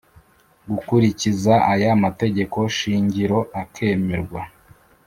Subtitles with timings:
[0.69, 4.41] Gukurikiza aya mategeko shingiro akemerwa